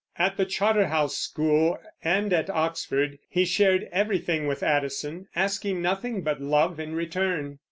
[0.17, 6.41] At the Charterhouse School and at Oxford he shared everything with Addison, asking nothing but
[6.41, 7.59] love in return.